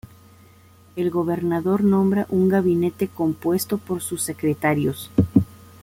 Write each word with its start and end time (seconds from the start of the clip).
El 0.95 1.11
gobernador 1.11 1.83
nombra 1.83 2.25
un 2.31 2.49
gabinete 2.49 3.07
compuesto 3.07 3.77
por 3.77 4.01
sus 4.01 4.23
"secretarios". 4.23 5.11